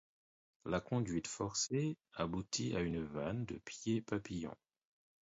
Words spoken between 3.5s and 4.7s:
pied papillon.